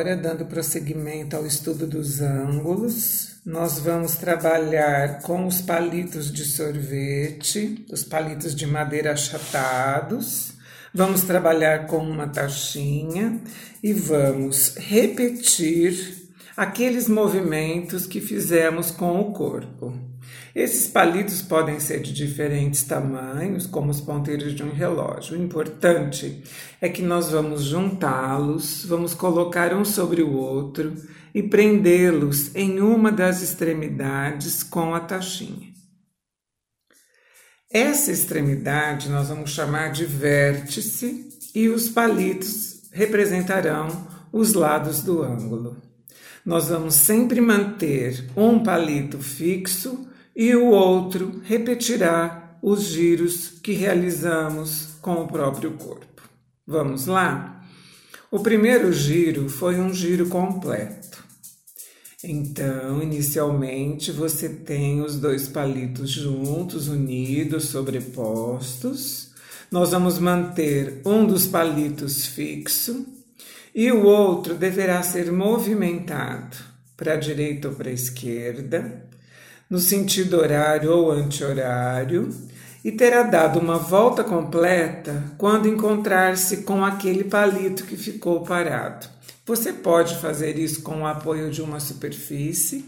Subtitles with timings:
[0.00, 7.84] agora, dando prosseguimento ao estudo dos ângulos, nós vamos trabalhar com os palitos de sorvete,
[7.92, 10.52] os palitos de madeira achatados.
[10.94, 13.42] Vamos trabalhar com uma taxinha
[13.82, 20.09] e vamos repetir aqueles movimentos que fizemos com o corpo.
[20.54, 25.36] Esses palitos podem ser de diferentes tamanhos, como os ponteiros de um relógio.
[25.36, 26.42] O importante
[26.80, 30.94] é que nós vamos juntá-los, vamos colocar um sobre o outro
[31.34, 35.70] e prendê-los em uma das extremidades com a taxinha.
[37.72, 45.89] Essa extremidade nós vamos chamar de vértice e os palitos representarão os lados do ângulo.
[46.44, 54.88] Nós vamos sempre manter um palito fixo e o outro repetirá os giros que realizamos
[55.00, 56.22] com o próprio corpo.
[56.66, 57.62] Vamos lá?
[58.30, 61.22] O primeiro giro foi um giro completo.
[62.22, 69.30] Então, inicialmente, você tem os dois palitos juntos, unidos, sobrepostos.
[69.70, 73.06] Nós vamos manter um dos palitos fixo
[73.74, 76.56] e o outro deverá ser movimentado
[76.96, 79.08] para a direita ou para a esquerda
[79.68, 82.28] no sentido horário ou anti-horário
[82.84, 89.06] e terá dado uma volta completa quando encontrar-se com aquele palito que ficou parado.
[89.46, 92.84] Você pode fazer isso com o apoio de uma superfície,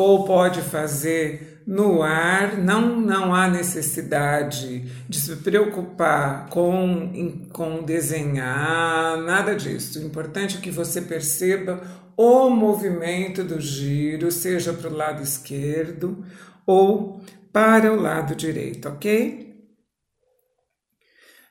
[0.00, 9.18] ou pode fazer no ar, não, não há necessidade de se preocupar com, com desenhar,
[9.18, 10.00] nada disso.
[10.00, 11.80] O importante é que você perceba
[12.16, 16.24] o movimento do giro, seja para o lado esquerdo
[16.66, 17.20] ou
[17.52, 19.50] para o lado direito, ok?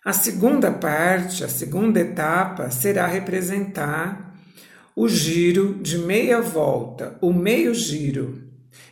[0.04, 4.29] A segunda parte, a segunda etapa, será representar
[5.00, 8.44] o giro de meia volta, o meio giro.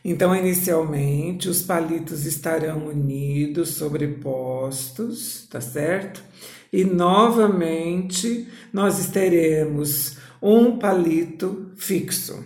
[0.06, 6.24] Então, inicialmente, os palitos estarão unidos, sobrepostos, tá certo?
[6.72, 12.42] E novamente nós teremos um palito fixo.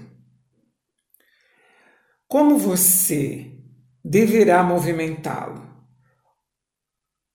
[2.27, 3.45] Como você
[4.03, 5.69] deverá movimentá-lo?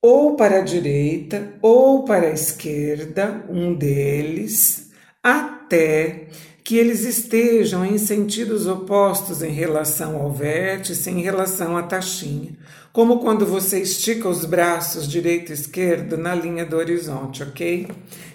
[0.02, 4.85] Ou para a direita ou para a esquerda, um deles,
[5.26, 6.28] até
[6.62, 12.56] que eles estejam em sentidos opostos em relação ao vértice, em relação à taxinha,
[12.92, 17.88] como quando você estica os braços direito e esquerdo na linha do horizonte, ok?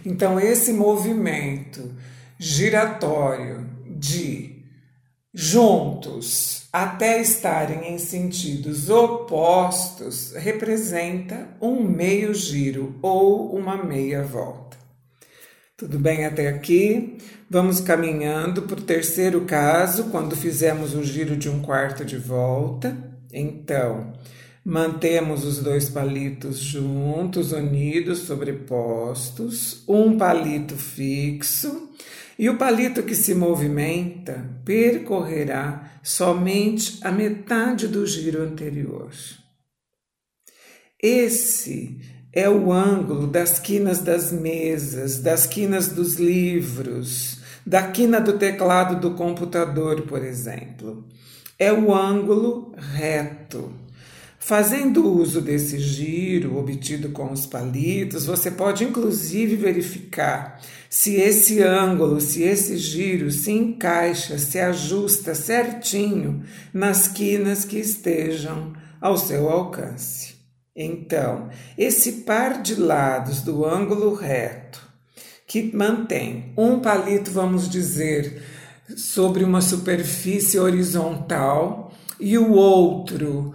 [0.05, 1.93] Então, esse movimento
[2.37, 4.63] giratório de
[5.33, 14.80] juntos até estarem em sentidos opostos representa um meio giro ou uma meia volta.
[15.81, 17.17] Tudo bem até aqui?
[17.49, 22.95] Vamos caminhando para o terceiro caso, quando fizemos o giro de um quarto de volta.
[23.33, 24.13] Então,
[24.63, 31.89] mantemos os dois palitos juntos, unidos, sobrepostos, um palito fixo
[32.37, 39.09] e o palito que se movimenta percorrerá somente a metade do giro anterior.
[41.01, 48.37] Esse é o ângulo das quinas das mesas, das quinas dos livros, da quina do
[48.37, 51.03] teclado do computador, por exemplo.
[51.59, 53.71] É o ângulo reto.
[54.39, 60.59] Fazendo uso desse giro obtido com os palitos, você pode inclusive verificar
[60.89, 66.43] se esse ângulo, se esse giro se encaixa, se ajusta certinho
[66.73, 70.40] nas quinas que estejam ao seu alcance.
[70.75, 74.81] Então, esse par de lados do ângulo reto,
[75.45, 78.41] que mantém um palito, vamos dizer,
[78.95, 83.53] sobre uma superfície horizontal e o outro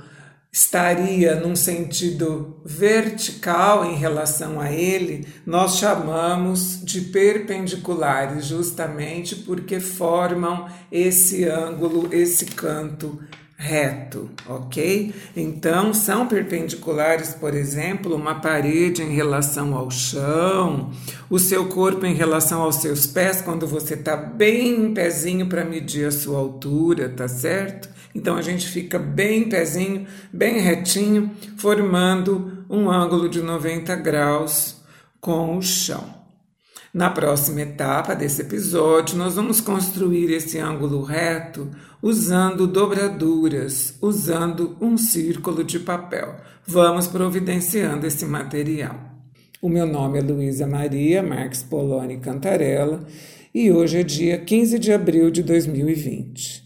[0.53, 10.67] estaria num sentido vertical em relação a ele, nós chamamos de perpendiculares, justamente porque formam
[10.91, 13.21] esse ângulo, esse canto
[13.59, 15.15] reto, ok?
[15.35, 20.91] Então, são perpendiculares, por exemplo, uma parede em relação ao chão,
[21.31, 25.65] o seu corpo em relação aos seus pés, quando você está bem em pezinho para
[25.65, 27.89] medir a sua altura, tá certo?
[28.15, 34.77] Então a gente fica bem pezinho, bem retinho, formando um ângulo de 90 graus
[35.21, 36.16] com o chão.
[36.97, 41.71] Na próxima etapa desse episódio, nós vamos construir esse ângulo reto
[42.01, 46.37] usando dobraduras, usando um círculo de papel.
[46.67, 48.99] Vamos providenciando esse material.
[49.61, 53.05] O meu nome é Luísa Maria Marques Poloni Cantarella
[53.55, 56.66] e hoje é dia 15 de abril de 2020.